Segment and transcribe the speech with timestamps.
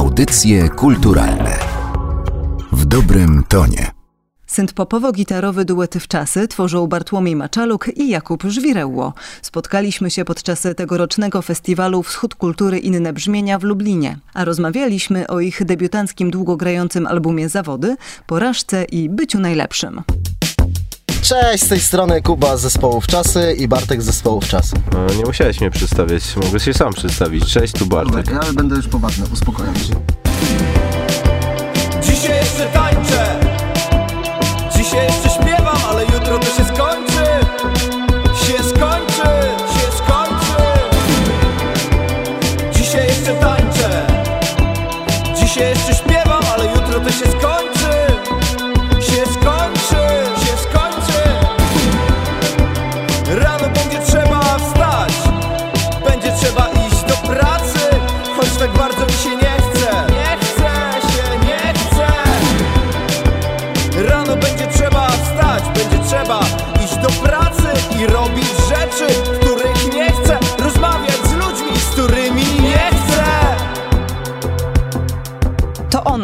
[0.00, 1.58] Audycje kulturalne
[2.72, 3.90] w dobrym tonie.
[4.46, 9.14] Synth-popowo-gitarowy duet Wczasy tworzą Bartłomiej Maczaluk i Jakub Żwirełło.
[9.42, 15.64] Spotkaliśmy się podczas tegorocznego festiwalu Wschód Kultury Inne Brzmienia w Lublinie, a rozmawialiśmy o ich
[15.64, 17.96] debiutanckim długogrającym albumie Zawody,
[18.26, 20.02] porażce i byciu najlepszym.
[21.30, 24.76] Cześć, z tej strony Kuba z zespołu Wczasy i Bartek z zespołu Wczasy.
[24.92, 27.52] No, nie musiałeś mnie przedstawiać, mogę się sam przedstawić.
[27.52, 28.26] Cześć, tu Bartek.
[28.30, 29.94] Ja będę już poważny, uspokojam się.
[32.02, 32.66] Dzisiaj jeszcze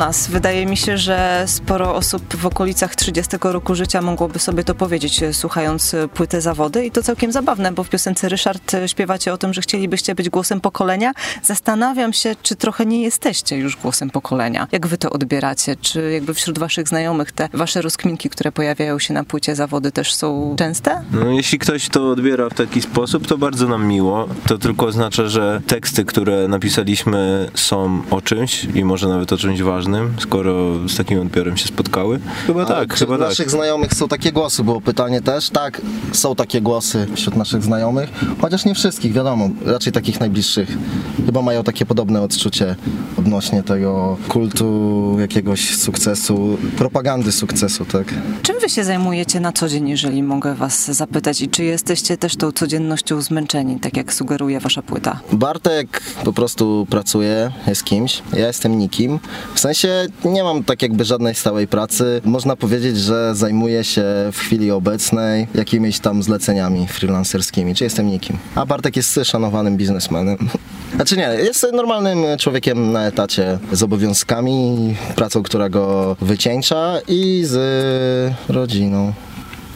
[0.07, 0.29] nas.
[0.29, 5.21] Wydaje mi się, że sporo osób w okolicach 30 roku życia mogłoby sobie to powiedzieć,
[5.33, 6.87] słuchając płytę zawody.
[6.87, 10.61] I to całkiem zabawne, bo w piosence Ryszard śpiewacie o tym, że chcielibyście być głosem
[10.61, 11.13] pokolenia.
[11.43, 14.69] Zastanawiam się, czy trochę nie jesteście już głosem pokolenia.
[14.73, 15.77] Jak wy to odbieracie?
[15.77, 20.15] Czy jakby wśród waszych znajomych te wasze rozkminki, które pojawiają się na płycie zawody też
[20.15, 21.03] są częste?
[21.13, 24.29] No, jeśli ktoś to odbiera w taki sposób, to bardzo nam miło.
[24.49, 29.63] To tylko oznacza, że teksty, które napisaliśmy są o czymś i może nawet o czymś
[29.63, 32.21] ważnym, skoro z takim odbiorem się spotkały.
[32.47, 33.29] Chyba A tak, chyba tak.
[33.29, 35.51] naszych znajomych są takie głosy, było pytanie też.
[35.51, 35.81] Tak,
[36.13, 40.79] są takie głosy wśród naszych znajomych, chociaż nie wszystkich, wiadomo, raczej takich najbliższych.
[41.27, 42.77] Chyba mają takie podobne odczucie
[43.19, 48.15] odnośnie tego kultu jakiegoś sukcesu, propagandy sukcesu, tak.
[48.43, 51.41] Czym wy się zajmujecie na co dzień, jeżeli mogę was zapytać?
[51.41, 55.21] I czy jesteście też tą codziennością zmęczeni, tak jak sugeruje wasza płyta?
[55.33, 59.19] Bartek po prostu pracuje, jest kimś, ja jestem nikim.
[59.55, 59.86] W sensie
[60.25, 62.21] nie mam tak jakby żadnej stałej pracy.
[62.25, 68.39] Można powiedzieć, że zajmuję się w chwili obecnej jakimiś tam zleceniami freelancerskimi, czy jestem nikim.
[68.55, 70.37] A Bartek jest szanowanym biznesmenem.
[70.97, 78.35] Znaczy nie, jest normalnym człowiekiem na etacie z obowiązkami, pracą, która go wycieńcza i z
[78.49, 79.13] rodziną.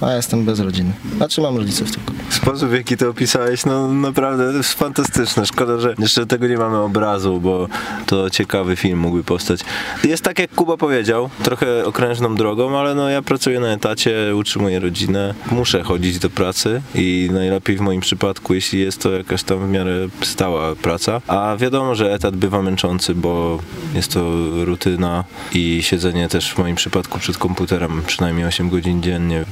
[0.00, 0.92] A jestem bez rodziny.
[1.16, 2.12] Znaczy mam rodziców tylko.
[2.30, 5.46] Sposób, w jaki to opisałeś, no naprawdę jest fantastyczne.
[5.46, 7.68] Szkoda, że jeszcze tego nie mamy obrazu, bo
[8.06, 9.60] to ciekawy film mógłby powstać.
[10.04, 14.80] Jest tak, jak Kuba powiedział, trochę okrężną drogą, ale no ja pracuję na etacie, utrzymuję
[14.80, 19.66] rodzinę, muszę chodzić do pracy i najlepiej w moim przypadku, jeśli jest to jakaś tam
[19.66, 21.20] w miarę stała praca.
[21.26, 23.58] A wiadomo, że etat bywa męczący, bo
[23.94, 24.20] jest to
[24.64, 29.44] rutyna i siedzenie też w moim przypadku przed komputerem przynajmniej 8 godzin dziennie.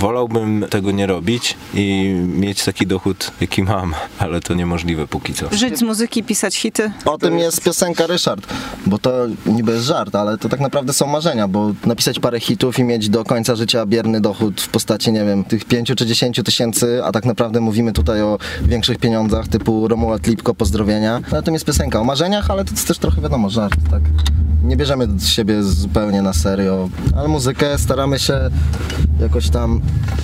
[0.00, 5.46] Wolałbym tego nie robić i mieć taki dochód, jaki mam, ale to niemożliwe póki co.
[5.56, 6.92] Żyć z muzyki, pisać hity?
[7.04, 8.46] O tym jest piosenka Ryszard,
[8.86, 9.12] bo to
[9.46, 13.08] niby jest żart, ale to tak naprawdę są marzenia, bo napisać parę hitów i mieć
[13.08, 17.12] do końca życia bierny dochód w postaci, nie wiem, tych 5 czy 10 tysięcy, a
[17.12, 21.20] tak naprawdę mówimy tutaj o większych pieniądzach typu Romuald Lipko, pozdrowienia.
[21.32, 24.02] No to jest piosenka o marzeniach, ale to jest też trochę wiadomo, żart, tak.
[24.64, 28.50] Nie bierzemy siebie zupełnie na serio, ale muzykę staramy się
[29.24, 29.80] jakoś tam...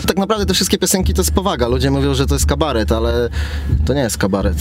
[0.06, 1.68] Tak naprawdę te wszystkie piosenki to jest powaga.
[1.68, 3.28] Ludzie mówią, że to jest kabaret, ale
[3.86, 4.56] to nie jest kabaret.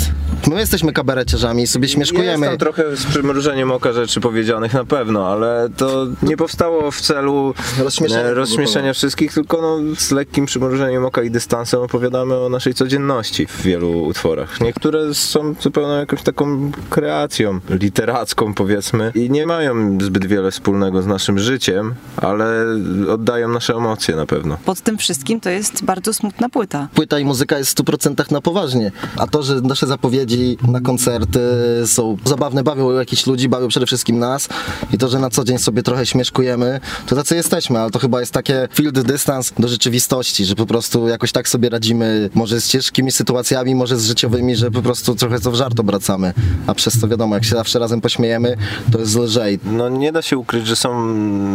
[0.47, 2.45] My jesteśmy kabareciarzami, sobie śmieszkujemy.
[2.45, 7.01] Jest tam trochę z przymrużeniem oka rzeczy powiedzianych na pewno, ale to nie powstało w
[7.01, 12.49] celu Rozśmieszenia e, rozśmieszenia wszystkich, tylko no, z lekkim przymrużeniem oka i dystansem opowiadamy o
[12.49, 14.61] naszej codzienności w wielu utworach.
[14.61, 21.07] Niektóre są zupełnie jakąś taką kreacją literacką powiedzmy i nie mają zbyt wiele wspólnego z
[21.07, 22.65] naszym życiem, ale
[23.09, 24.57] oddają nasze emocje na pewno.
[24.65, 26.87] Pod tym wszystkim to jest bardzo smutna płyta.
[26.93, 28.91] płyta i muzyka jest w 100% na poważnie.
[29.17, 31.39] A to, że nasze zapowiedzi na koncerty
[31.85, 34.49] są zabawne, bawią jakichś ludzi, bawią przede wszystkim nas
[34.93, 38.19] i to, że na co dzień sobie trochę śmieszkujemy, to tacy jesteśmy, ale to chyba
[38.19, 42.67] jest takie field dystans do rzeczywistości, że po prostu jakoś tak sobie radzimy, może z
[42.67, 46.33] ciężkimi sytuacjami, może z życiowymi, że po prostu trochę to w żart obracamy.
[46.67, 48.57] A przez to wiadomo, jak się zawsze razem pośmiejemy,
[48.91, 49.59] to jest lżej.
[49.63, 50.93] No nie da się ukryć, że są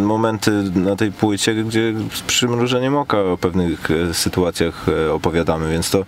[0.05, 2.23] momenty na tej płycie, gdzie z
[2.57, 6.05] mrużeniem oka o pewnych e, sytuacjach e, opowiadamy, więc to,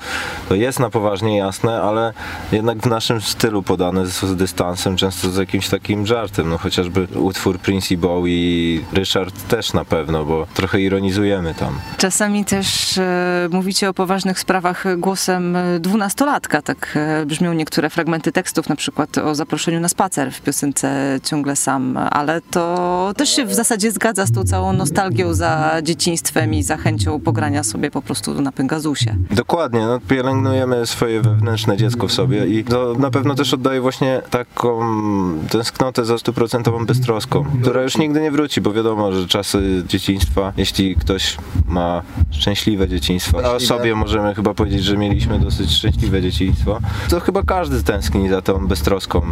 [0.48, 2.12] to jest na poważnie jasne, ale
[2.52, 7.08] jednak w naszym stylu podane z, z dystansem, często z jakimś takim żartem, no chociażby
[7.14, 8.36] utwór Prince i Bowie,
[8.92, 11.78] Ryszard też na pewno, bo trochę ironizujemy tam.
[11.96, 18.32] Czasami też e, mówicie o poważnych sprawach głosem e, dwunastolatka, tak e, brzmią niektóre fragmenty
[18.32, 23.44] tekstów, na przykład o zaproszeniu na spacer w piosence Ciągle Sam, ale to też się
[23.44, 28.02] w zasadzie zgadza z tą całą nostalgią za dzieciństwem i za chęcią pogrania sobie po
[28.02, 29.16] prostu na Pengasusie.
[29.30, 34.22] Dokładnie, no, pielęgnujemy swoje wewnętrzne dziecko w sobie i to na pewno też oddaje właśnie
[34.30, 34.80] taką
[35.50, 40.96] tęsknotę za stuprocentową beztroską, która już nigdy nie wróci, bo wiadomo, że czasy dzieciństwa, jeśli
[40.96, 41.36] ktoś
[41.66, 47.20] ma szczęśliwe dzieciństwo, a o sobie możemy chyba powiedzieć, że mieliśmy dosyć szczęśliwe dzieciństwo, to
[47.20, 49.22] chyba każdy tęskni za tą beztroską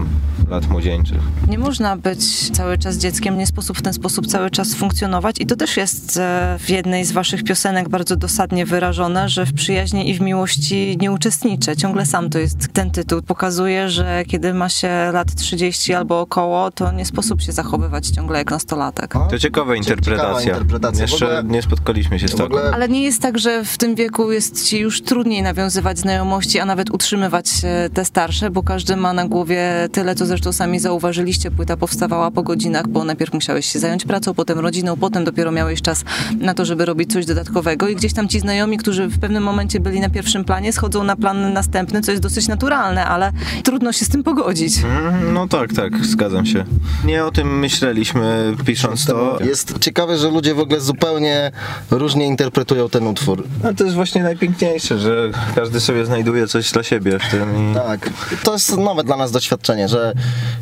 [0.48, 1.18] lat młodzieńczych.
[1.48, 5.46] Nie można być cały czas dzieckiem, nie sposób w ten sposób cały czas funkcjonować i
[5.46, 10.10] to też jest e, w jednej z waszych piosenek bardzo dosadnie wyrażone, że w przyjaźni
[10.10, 11.76] i w miłości nie uczestniczę.
[11.76, 13.22] Ciągle sam to jest ten tytuł.
[13.22, 18.38] Pokazuje, że kiedy ma się lat 30 albo około, to nie sposób się zachowywać ciągle
[18.38, 19.14] jak nastolatek.
[19.14, 20.40] No, To ciekawa interpretacja.
[20.40, 21.02] Ciekawa interpretacja.
[21.02, 22.44] Jeszcze ogóle- nie spotkaliśmy się z taką.
[22.44, 26.58] ogóle Ale nie jest tak, że w tym wieku jest ci już trudniej nawiązywać znajomości,
[26.60, 30.80] a nawet utrzymywać e, te starsze, bo każdy ma na głowie tyle, co zresztą sami
[30.80, 31.50] zauważyliście.
[31.50, 35.82] Płyta powstawała po godzinach, bo najpierw musiałeś się zająć pracą, potem rodziną, potem dopiero miałeś
[35.82, 36.04] czas
[36.40, 39.80] na to, żeby robić coś dodatkowego i gdzieś tam ci znajomi, którzy w pewnym momencie
[39.80, 43.32] byli na pierwszym planie, schodzą na plan następny, co jest dosyć naturalne, ale
[43.64, 44.76] trudno się z tym pogodzić.
[44.78, 46.64] Mhm, No tak, tak, zgadzam się.
[47.04, 49.38] Nie o tym myśleliśmy pisząc to.
[49.44, 51.52] Jest ciekawe, że ludzie w ogóle zupełnie
[51.90, 53.44] różnie interpretują ten utwór.
[53.62, 57.74] No to jest właśnie najpiękniejsze, że każdy sobie znajduje coś dla siebie w tym i
[57.74, 58.10] Tak.
[58.44, 60.12] To jest nowe dla nas doświadczenie, że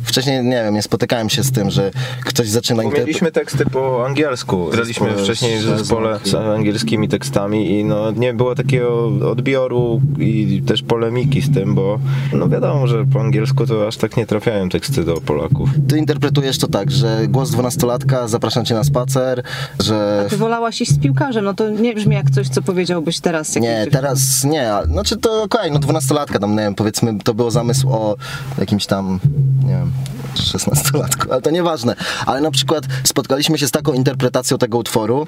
[0.03, 1.91] wcześniej, nie wiem, nie spotykałem się z tym, że
[2.25, 3.07] ktoś zaczyna interpretować.
[3.07, 4.69] Mieliśmy teksty po angielsku.
[4.71, 5.81] Graliśmy Zespole wcześniej w z-
[6.23, 11.99] z angielskimi tekstami i no nie było takiego odbioru i też polemiki z tym, bo
[12.33, 15.69] no wiadomo, że po angielsku to aż tak nie trafiają teksty do Polaków.
[15.87, 19.43] Ty interpretujesz to tak, że głos dwunastolatka, zapraszam cię na spacer,
[19.79, 20.25] że...
[20.29, 23.55] Ty wolałaś iść z piłkarzem, no to nie brzmi jak coś, co powiedziałbyś teraz.
[23.55, 27.49] Nie, teraz nie, a- znaczy to okej, no dwunastolatka tam, nie wiem, powiedzmy, to był
[27.51, 28.15] zamysł o
[28.57, 29.19] jakimś tam,
[29.65, 29.91] nie wiem,
[30.39, 31.95] szesnastolatku, ale to nieważne.
[32.25, 35.27] Ale na przykład spotkaliśmy się z taką interpretacją tego utworu,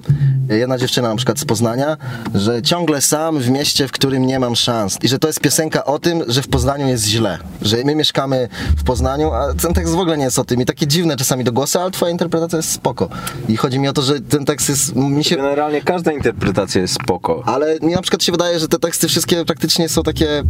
[0.50, 1.98] jedna dziewczyna na przykład z Poznania,
[2.36, 5.86] że ciągle sam w mieście, w którym nie mam szans i że to jest piosenka
[5.86, 9.94] o tym, że w Poznaniu jest źle, że my mieszkamy w Poznaniu, a ten tekst
[9.94, 12.58] w ogóle nie jest o tym i takie dziwne czasami do głosu, ale twoja interpretacja
[12.58, 13.10] jest spoko.
[13.50, 16.94] I chodzi mi o to, że ten tekst jest, mi się Generalnie każda interpretacja jest
[16.94, 17.44] spoko.
[17.46, 20.44] ale mi na przykład się wydaje, że te teksty wszystkie praktycznie są takie.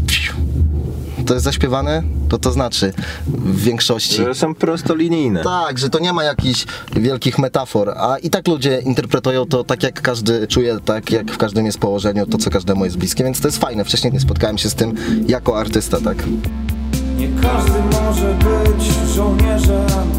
[1.26, 2.04] To jest zaśpiewane?
[2.30, 2.94] To to znaczy
[3.28, 4.16] w większości.
[4.16, 5.44] Że są prostolinijne.
[5.44, 9.84] Tak, że to nie ma jakichś wielkich metafor, a i tak ludzie interpretują to tak,
[9.84, 13.42] jak każdy czuje, tak jak w każdym jest położeniu, to co każdemu jest bliskie, więc
[13.42, 13.86] to jest fajne.
[13.86, 14.94] Wcześniej nie spotkałem się z tym
[15.28, 16.18] jako artysta, tak.
[17.18, 20.10] Nie każdy może być żołnierzem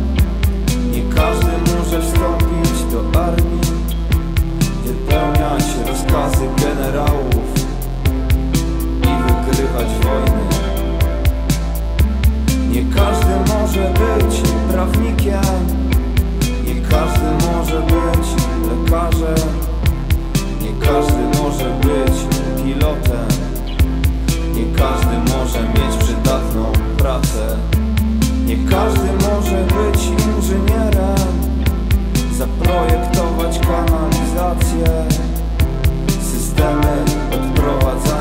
[0.90, 3.60] Nie każdy może wstąpić do armii
[4.84, 7.66] Wypełniać rozkazy generałów
[9.02, 10.35] I wygrywać wojny Nie
[12.96, 15.66] każdy może być prawnikiem
[16.66, 18.26] Nie każdy może być
[18.68, 19.48] lekarzem.
[20.60, 22.16] Nie każdy może być
[22.64, 23.28] pilotem.
[24.54, 27.56] Nie każdy może mieć przydatną pracę.
[28.46, 31.36] Nie każdy może być inżynierem.
[32.32, 35.06] Zaprojektować kanalizację.
[36.20, 38.15] Systemy odprowadzania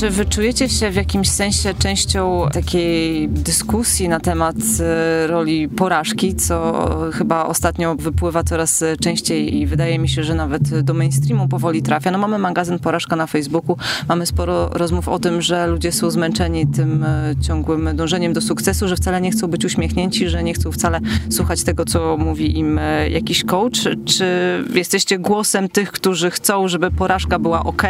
[0.00, 6.34] Czy wy czujecie się w jakimś sensie częścią takiej dyskusji na temat e, roli porażki,
[6.34, 11.82] co chyba ostatnio wypływa coraz częściej i wydaje mi się, że nawet do mainstreamu powoli
[11.82, 12.10] trafia.
[12.10, 13.76] No mamy magazyn Porażka na Facebooku,
[14.08, 18.88] mamy sporo rozmów o tym, że ludzie są zmęczeni tym e, ciągłym dążeniem do sukcesu,
[18.88, 21.00] że wcale nie chcą być uśmiechnięci, że nie chcą wcale
[21.30, 23.78] słuchać tego, co mówi im e, jakiś coach.
[24.04, 24.26] Czy
[24.74, 27.82] jesteście głosem tych, którzy chcą, żeby porażka była ok,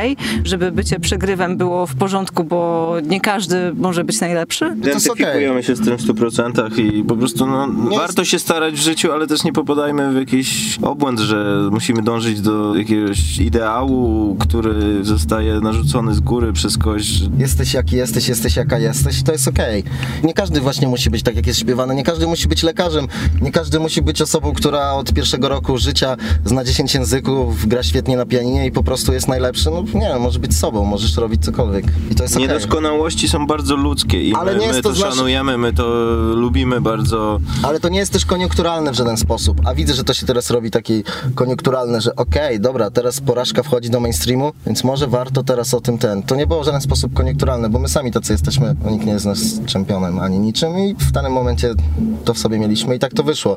[0.45, 4.65] żeby bycie przegrywem było w porządku, bo nie każdy może być najlepszy?
[4.65, 5.23] jest okej.
[5.23, 8.81] Identyfikujemy się z tym w 100% i po prostu no, Nie warto się starać w
[8.83, 15.05] życiu, ale też nie popadajmy w jakiś obłęd, że musimy dążyć do jakiegoś ideału, który
[15.05, 17.03] zostaje narzucony z góry przez kogoś.
[17.03, 19.85] że- Jesteś jaki jesteś, jesteś jaka jesteś to jest okej.
[20.25, 23.07] Nie każdy właśnie musi być tak, jak jest śpiewane, nie każdy musi być lekarzem,
[23.43, 28.17] nie każdy musi być osobą, która od pierwszego roku życia zna 10 języków, gra świetnie
[28.17, 29.71] na pianinie i po prostu jest najlepszy.
[29.71, 31.86] No nie może być sobą, możesz robić cokolwiek.
[32.11, 32.37] I to jest.
[32.39, 35.73] Niedoskonałości są bardzo ludzkie i Ale my, nie jest my to to znaczy- szanujemy, my
[35.73, 35.85] to
[36.35, 37.41] lubimy bardzo.
[37.63, 39.61] Ale to nie jest też koniunkturalne w żaden sposób.
[39.65, 43.91] A widzę, że to się teraz robi taki koniunkturalne, że okej, dobra, teraz porażka wchodzi
[43.91, 46.23] do mainstreamu, więc może warto teraz o tym ten.
[46.23, 49.13] To nie było w żaden sposób koniunkturalne, bo my sami tacy jesteśmy, no nikt nie
[49.13, 51.75] jest nas czempionem ani niczym i w danym momencie
[52.25, 53.57] to w sobie mieliśmy i tak to wyszło.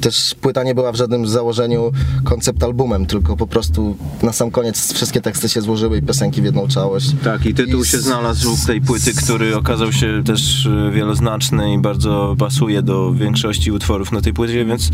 [0.00, 1.92] Też płyta nie była w żadnym założeniu
[2.24, 6.44] koncept albumem, tylko po prostu na sam koniec wszystkie teksty się złożyły i piosenki w
[6.44, 7.10] jedną całość.
[7.24, 11.78] Tak, i tytuł się znalazł w tej płyty, który okazał się też e, wieloznaczny i
[11.78, 14.90] bardzo pasuje do większości utworów na tej płycie, więc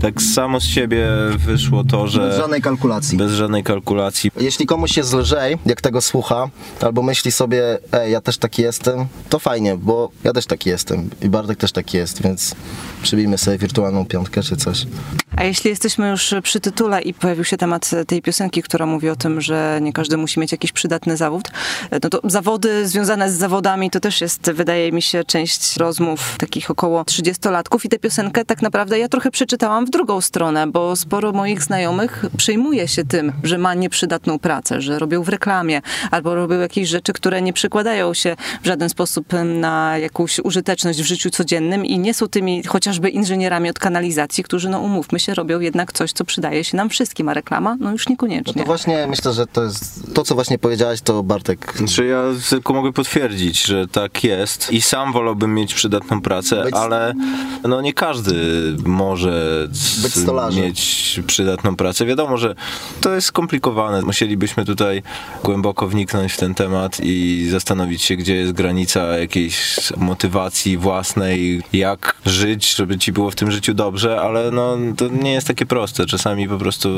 [0.00, 1.06] tak samo z siebie
[1.38, 3.18] wyszło to, że Bez żadnej kalkulacji.
[3.18, 4.30] bez żadnej kalkulacji.
[4.40, 6.48] Jeśli komuś jest lżej, jak tego słucha,
[6.80, 11.10] albo myśli sobie, ej, ja też taki jestem, to fajnie, bo ja też taki jestem
[11.22, 12.54] i Bartek też taki jest, więc
[13.02, 14.86] przybijmy sobie wirtualną piątkę czy coś.
[15.38, 19.16] A jeśli jesteśmy już przy tytule i pojawił się temat tej piosenki, która mówi o
[19.16, 21.48] tym, że nie każdy musi mieć jakiś przydatny zawód,
[22.02, 26.70] no to zawody związane z zawodami to też jest, wydaje mi się, część rozmów takich
[26.70, 31.32] około 30-latków i tę piosenkę tak naprawdę ja trochę przeczytałam w drugą stronę, bo sporo
[31.32, 36.58] moich znajomych przejmuje się tym, że ma nieprzydatną pracę, że robią w reklamie albo robią
[36.58, 41.86] jakieś rzeczy, które nie przekładają się w żaden sposób na jakąś użyteczność w życiu codziennym
[41.86, 46.12] i nie są tymi chociażby inżynierami od kanalizacji, którzy, no umówmy się, robią jednak coś,
[46.12, 48.54] co przydaje się nam wszystkim, a reklama, no już No niekoniecznie.
[48.54, 51.74] to właśnie myślę, że to jest to, co właśnie powiedziałeś, to Bartek.
[51.94, 56.74] Czy ja tylko mogę potwierdzić, że tak jest i sam wolałbym mieć przydatną pracę, Być-
[56.74, 57.14] ale
[57.68, 58.34] no nie każdy
[58.86, 59.68] może
[60.56, 62.06] mieć przydatną pracę.
[62.06, 62.54] Wiadomo, że
[63.00, 64.02] to jest skomplikowane.
[64.02, 65.02] Musielibyśmy tutaj
[65.44, 72.16] głęboko wniknąć w ten temat i zastanowić się, gdzie jest granica jakiejś motywacji własnej, jak
[72.26, 76.06] żyć, żeby ci było w tym życiu dobrze, ale no to nie jest takie proste.
[76.06, 76.88] Czasami po prostu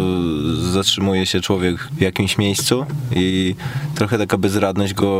[0.72, 2.86] zatrzymuje się człowiek w jakimś miejscu
[3.16, 3.54] i
[3.94, 5.10] trochę taka bezradność go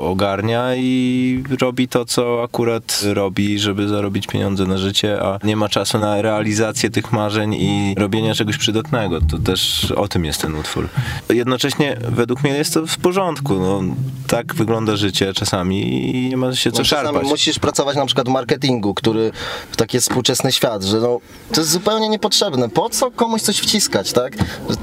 [0.00, 5.68] ogarnia i robi to, co akurat robi, żeby zarobić pieniądze na życie, a nie ma
[5.68, 9.20] czasu na realizację tych marzeń i robienia czegoś przydatnego.
[9.20, 10.88] To też o tym jest ten utwór.
[11.28, 13.54] Jednocześnie według mnie jest to w porządku.
[13.54, 13.82] No,
[14.26, 17.26] tak wygląda życie czasami i nie ma się co No, szarpać.
[17.26, 19.32] musisz pracować na przykład w marketingu, który
[19.70, 21.20] w taki jest współczesny świat, że no,
[21.52, 22.45] to jest zupełnie niepotrzebne.
[22.74, 24.32] Po co komuś coś wciskać, tak?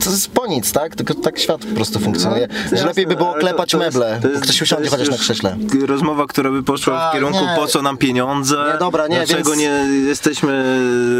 [0.03, 0.96] To jest po nic, tak?
[0.96, 2.48] Tylko tak świat po prostu funkcjonuje.
[2.72, 4.63] że lepiej by było No, klepać to- to jest- meble, to bo jest- ktoś to
[4.63, 5.58] usiądzie chociaż na krześle.
[5.88, 7.55] Rozmowa, która by poszła A, w kierunku nie.
[7.55, 9.70] po co nam pieniądze, Nie, dobra, nie, dlaczego więc- nie
[10.08, 10.63] jesteśmy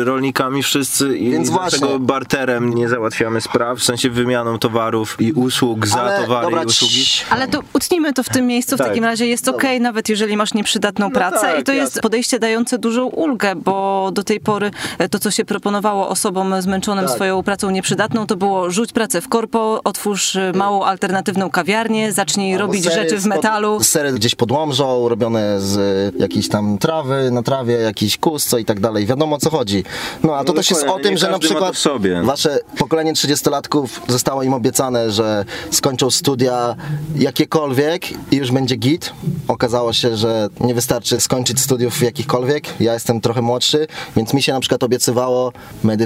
[0.04, 2.06] rolnikami wszyscy i Więc dlaczego właśnie.
[2.06, 6.66] barterem nie załatwiamy spraw, w sensie wymianą towarów i usług za Ale, towary dobra, i
[6.66, 7.04] usługi.
[7.30, 8.88] Ale to utnijmy to w tym miejscu, w Tak.
[8.88, 12.02] takim razie jest okej, nawet jeżeli masz nieprzydatną pracę tak, i to jest jasne.
[12.02, 14.72] podejście dające dużą ulgę, bo do tej pory
[15.12, 16.23] to, co się proponowało osobom
[16.60, 17.16] zmęczonym Tak.
[17.16, 22.58] swoją pracą nieprzydatną, to było rzuć pracę w korpo, otwórz e, małą alternatywną kawiarnię, zacznij
[22.58, 23.84] robić Sery rzeczy w metalu.
[23.84, 25.78] Sery gdzieś pod Łomżą, robione z
[26.16, 29.06] y, jakiejś tam trawy, na trawie, jakiś kusto i tak dalej.
[29.06, 29.84] Wiadomo o co chodzi.
[30.24, 31.76] No a to No też jest o tym, że na to przykład
[32.24, 36.76] wasze pokolenie 30-latków zostało im obiecane, że skończą studia
[37.16, 39.14] jakiekolwiek i już będzie git.
[39.48, 42.82] Okazało się, że nie wystarczy skończyć studiów jakichkolwiek.
[42.82, 45.54] Ja jestem trochę młodszy, więc mi się na przykład obiecywało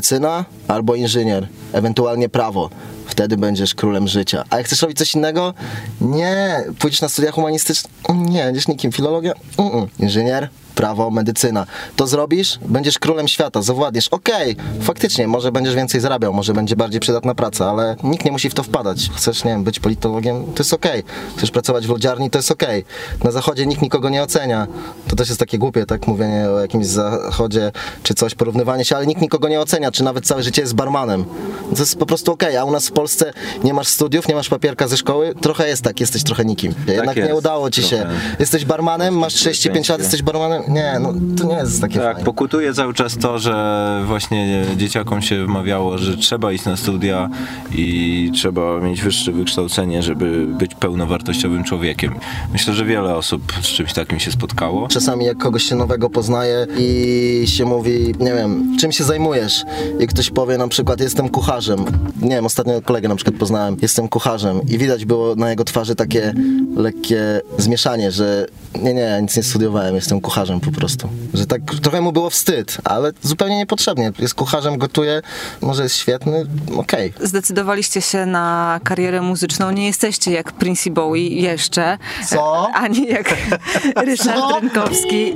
[0.08, 2.70] medycyna albo inżynier, ewentualnie prawo.
[3.06, 4.44] Wtedy będziesz królem życia.
[4.50, 5.54] A jak chcesz robić coś innego?
[6.02, 6.64] Nie.
[6.80, 7.90] Pójdziesz na studia humanistyczne?
[8.10, 8.44] Nie.
[8.44, 8.92] Będziesz nikim.
[8.92, 9.34] Filologia?
[9.58, 9.88] Mm-mm.
[10.00, 10.50] Inżynier?
[10.78, 11.66] Prawo, medycyna.
[11.96, 14.08] To zrobisz, będziesz królem świata, zawładniesz.
[14.08, 18.50] Okej, faktycznie, może będziesz więcej zarabiał, może będzie bardziej przydatna praca, ale nikt nie musi
[18.50, 19.10] w to wpadać.
[19.16, 20.46] Chcesz, nie wiem, być politologiem?
[20.46, 21.04] To jest okej.
[21.38, 22.30] Chcesz pracować w lodziarni?
[22.30, 22.86] To jest okej.
[23.24, 24.68] Na zachodzie nikt nikogo nie ocenia.
[25.08, 26.08] To też jest takie głupie, tak?
[26.08, 27.72] Mówienie o jakimś zachodzie
[28.04, 31.26] czy coś, porównywanie się, ale nikt nikogo nie ocenia, czy nawet całe życie jest barmanem.
[31.74, 34.50] To jest po prostu okej, a u nas w Polsce nie masz studiów, nie masz
[34.50, 36.74] papierka ze szkoły, trochę jest tak, jesteś trochę nikim.
[36.88, 37.98] Jednak nie jest, udało ci się.
[37.98, 38.16] trochę.
[38.40, 40.67] Jesteś barmanem, masz 35 lat, jesteś barmanem?
[40.68, 42.26] Nie, no to nie jest takie Tak, fajne.
[42.26, 47.30] pokutuje cały czas to, że właśnie dzieciakom się wmawiało, że trzeba iść na studia
[47.76, 52.16] i trzeba mieć wyższe wykształcenie, żeby być pełnowartościowym człowiekiem.
[52.54, 54.88] Myślę, że wiele osób z czymś takim się spotkało.
[54.88, 59.64] Czasami jak kogoś się nowego poznaje i się mówi, nie wiem, czym się zajmujesz?
[60.00, 61.86] I ktoś powie na przykład, jestem kucharzem.
[62.22, 65.96] Nie wiem, ostatnio kolegę na przykład poznałem, jestem kucharzem i widać było na jego twarzy
[65.96, 66.34] takie
[66.76, 68.46] lekkie zmieszanie, że
[68.82, 71.10] nie, nie, ja nic nie studiowałem, jestem kucharzem po prostu.
[71.34, 74.12] Że tak trochę mu było wstyd, ale zupełnie niepotrzebnie.
[74.20, 75.22] Jest kucharzem, gotuje,
[75.62, 76.46] może jest świetny,
[76.78, 77.14] okej.
[77.22, 79.72] Zdecydowaliście się na karierę muzyczną.
[79.72, 81.98] Nie jesteście jak Princey Bowie jeszcze.
[82.28, 82.68] Co?
[82.84, 83.36] Ani jak
[84.06, 84.60] Ryszard Co?
[84.60, 85.34] Rynkowski.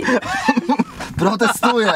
[1.18, 1.94] Protestuję!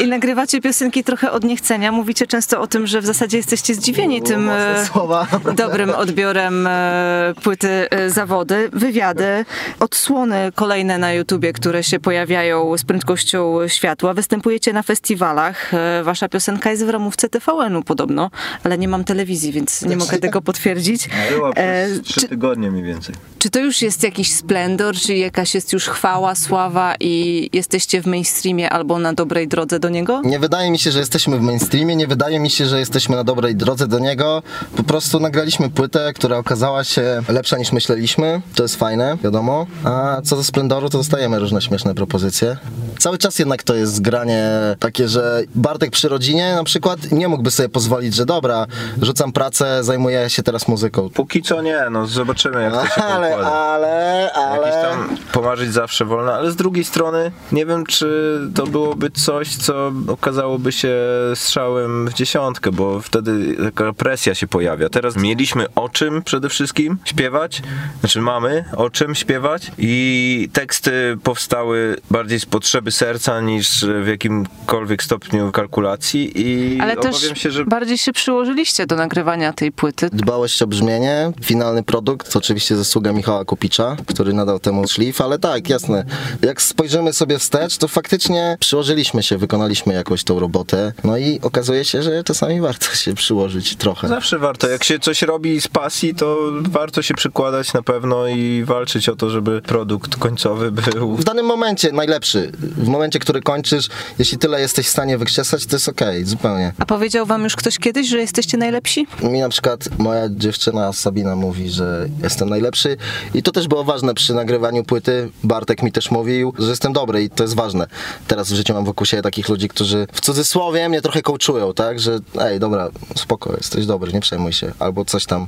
[0.00, 1.92] I nagrywacie piosenki trochę od niechcenia.
[1.92, 5.26] Mówicie często o tym, że w zasadzie jesteście zdziwieni tym mocne e, słowa.
[5.56, 9.44] dobrym odbiorem e, płyty e, zawody, wywiady,
[9.80, 14.14] odsłony kolejne na YouTubie, które się pojawiają z prędkością światła.
[14.14, 15.72] Występujecie na festiwalach.
[16.02, 18.30] Wasza piosenka jest w ramówce TVN-u podobno,
[18.64, 21.08] ale nie mam telewizji, więc nie mogę tego potwierdzić.
[21.30, 23.14] Była E, przez trzy tygodnie mniej więcej.
[23.38, 28.06] czy to już jest jakiś splendor, czy jakaś jest już chwała, sława i jesteście w
[28.06, 30.20] mainstreamie albo na dobrej drodze do niego?
[30.24, 33.24] Nie wydaje mi się, że jesteśmy w mainstreamie, nie wydaje mi się, że jesteśmy na
[33.24, 34.42] dobrej drodze do niego.
[34.76, 38.40] Po prostu nagraliśmy płytę, która okazała się lepsza niż myśleliśmy.
[38.54, 39.66] To jest fajne, wiadomo.
[39.84, 42.56] A co do splendoru, to dostajemy różne śmieszne propozycje.
[42.98, 47.50] Cały czas jednak to jest granie takie, że Bartek przy rodzinie na przykład nie mógłby
[47.50, 48.66] sobie pozwolić, że dobra,
[49.02, 51.10] rzucam pracę, zajmuję się teraz muzyką.
[51.14, 53.52] Póki co nie, no zobaczymy jak to się Ale, pokłada.
[53.52, 54.72] ale, ale...
[54.82, 59.69] tam pomarzyć zawsze wolno, ale z drugiej strony nie wiem, czy to byłoby coś, co
[60.08, 60.96] okazałoby się
[61.34, 64.88] strzałem w dziesiątkę, bo wtedy taka presja się pojawia.
[64.88, 67.62] Teraz mieliśmy o czym przede wszystkim śpiewać,
[68.00, 75.02] znaczy mamy o czym śpiewać i teksty powstały bardziej z potrzeby serca niż w jakimkolwiek
[75.02, 80.10] stopniu kalkulacji i Ale też się, że bardziej się przyłożyliście do nagrywania tej płyty.
[80.12, 85.38] Dbałość o brzmienie, finalny produkt, to oczywiście zasługa Michała Kupicza, który nadał temu szlif, ale
[85.38, 86.04] tak, jasne.
[86.42, 91.84] Jak spojrzymy sobie wstecz, to faktycznie przyłożyliśmy się, wykonaliśmy jakoś tą robotę, no i okazuje
[91.84, 94.08] się, że czasami warto się przyłożyć trochę.
[94.08, 94.68] Zawsze warto.
[94.68, 99.16] Jak się coś robi z pasji, to warto się przykładać na pewno i walczyć o
[99.16, 101.16] to, żeby produkt końcowy był.
[101.16, 103.88] W danym momencie najlepszy, w momencie, który kończysz,
[104.18, 106.72] jeśli tyle jesteś w stanie wykrzesać, to jest okej, zupełnie.
[106.78, 109.06] A powiedział wam już ktoś kiedyś, że jesteście najlepsi?
[109.22, 112.96] Mi na przykład moja dziewczyna Sabina mówi, że jestem najlepszy
[113.34, 115.30] i to też było ważne przy nagrywaniu płyty.
[115.44, 117.86] Bartek mi też mówił, że jestem dobry i to jest ważne.
[118.26, 122.00] Teraz w życiu mam wokół siebie takich ludzi, którzy w cudzysłowie mnie trochę coachują, tak,
[122.00, 125.46] że ej, dobra, spoko, jesteś dobry, nie przejmuj się, albo coś tam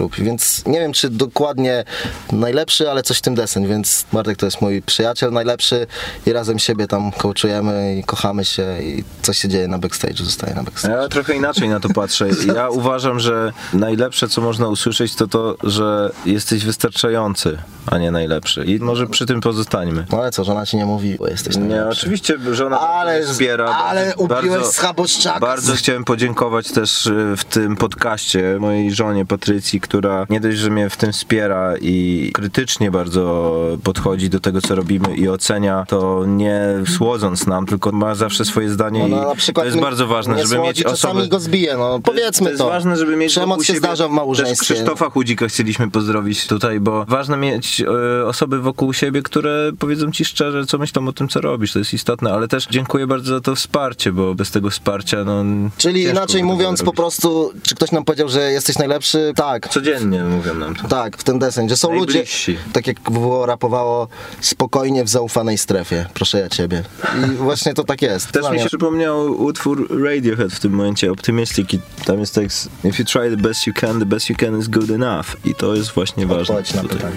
[0.00, 0.16] rób.
[0.16, 1.84] Więc nie wiem, czy dokładnie
[2.32, 5.86] najlepszy, ale coś w tym desen, więc Bartek to jest mój przyjaciel najlepszy
[6.26, 10.54] i razem siebie tam coachujemy i kochamy się i coś się dzieje na backstage, zostaje
[10.54, 10.94] na backstage.
[11.02, 12.28] Ja trochę inaczej na to patrzę.
[12.56, 18.64] Ja uważam, że najlepsze, co można usłyszeć, to to, że jesteś wystarczający, a nie najlepszy.
[18.64, 20.06] I może przy tym pozostańmy.
[20.12, 22.00] No ale co, żona ci nie mówi, bo jesteś Nie, najlepszy.
[22.00, 23.70] oczywiście żona Ale- mnie wspiera.
[23.76, 25.40] ale bardzo- schaboszczaka.
[25.40, 30.70] Bardzo chciałem podziękować też y, w tym podcaście mojej żonie Patrycji, która nie dość, że
[30.70, 36.24] mnie w tym wspiera i krytycznie bardzo podchodzi do tego, co robimy i ocenia to
[36.26, 36.60] nie
[36.96, 40.34] słodząc nam, tylko ma zawsze swoje zdanie i No, na przykład to jest bardzo ważne,
[40.34, 41.28] żeby słodzi, mieć czasami osobę...
[41.28, 42.50] go zbije, no powiedzmy to.
[42.50, 42.68] jest to.
[42.68, 44.74] ważne, żeby mieć Przemoc się siebie- zdarza w Też małżeństwie.
[44.74, 47.80] Krzysztofa Chudzika chcieliśmy pozdrowić tutaj, bo ważne mieć
[48.20, 51.72] e, osoby wokół siebie, które powiedzą ci szczerze, co myślą o tym, co robisz.
[51.72, 55.44] To jest istotne, ale też dziękuję bardzo za to wsparcie, bo bez tego wsparcia, no.
[55.76, 59.32] Czyli inaczej mówiąc, po prostu, czy ktoś nam powiedział, że jesteś najlepszy?
[59.36, 59.68] Tak.
[59.68, 60.88] Codziennie mówią nam to.
[60.88, 62.24] Tak, w ten desen, że są ludzie,
[62.72, 64.08] tak jak WWO rapowało,
[64.40, 66.82] spokojnie w zaufanej strefie, proszę ja ciebie.
[67.24, 68.32] I właśnie to tak jest.
[68.32, 73.02] Też mi się przypomniał utwór Radiohead w tym momencie, Optimistic i tam jest tekst If
[73.02, 75.26] you try the best you can, the best you can is good enough.
[75.44, 76.56] I to jest właśnie ważne.
[76.56, 77.16] Odpowiedź na pytanie.